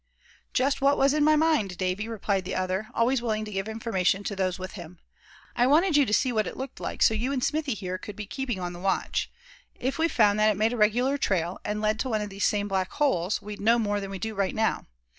"Just 0.51 0.81
what 0.81 0.97
was 0.97 1.13
in 1.13 1.23
my 1.23 1.35
mind, 1.35 1.77
Davy," 1.77 2.07
replied 2.07 2.43
the 2.43 2.55
other, 2.55 2.87
always 2.95 3.21
willing 3.21 3.45
to 3.45 3.51
give 3.51 3.67
information 3.69 4.23
to 4.23 4.35
those 4.35 4.57
with 4.57 4.71
him. 4.71 4.97
"I 5.55 5.67
wanted 5.67 5.95
you 5.95 6.07
to 6.07 6.11
see 6.13 6.31
what 6.31 6.47
it 6.47 6.57
looked 6.57 6.79
like, 6.79 7.03
so 7.03 7.13
you 7.13 7.31
and 7.31 7.43
Smithy 7.43 7.75
here 7.75 7.99
could 7.99 8.15
be 8.15 8.25
keeping 8.25 8.59
on 8.59 8.73
the 8.73 8.79
watch. 8.79 9.29
If 9.75 9.99
we 9.99 10.07
found 10.07 10.39
that 10.39 10.49
it 10.49 10.57
made 10.57 10.73
a 10.73 10.77
regular 10.77 11.19
trail, 11.19 11.59
and 11.63 11.81
led 11.81 11.99
to 11.99 12.09
one 12.09 12.21
of 12.21 12.31
these 12.31 12.45
same 12.45 12.67
black 12.67 12.91
holes, 12.93 13.43
we'd 13.43 13.61
know 13.61 13.77
more 13.77 13.99
than 13.99 14.09
we 14.09 14.17
do 14.17 14.33
right 14.33 14.55
now. 14.55 14.87